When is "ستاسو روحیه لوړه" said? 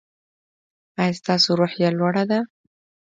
1.19-2.23